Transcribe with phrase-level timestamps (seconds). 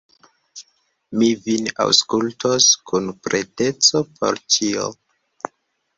[1.19, 4.89] Mi vin aŭskultos kun preteco por ĉio.